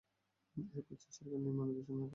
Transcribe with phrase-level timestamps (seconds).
[0.55, 2.09] এর পর চিন সরকার নির্মানের ঘোষণা করে।